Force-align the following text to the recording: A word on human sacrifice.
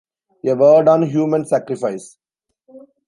A 0.43 0.55
word 0.55 0.87
on 0.87 1.03
human 1.03 1.45
sacrifice. 1.45 2.17